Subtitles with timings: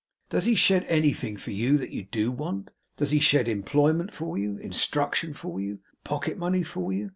[0.31, 2.71] 'Does he shed anything for you that you DO want?
[2.97, 7.09] Does he shed employment for you, instruction for you, pocket money for you?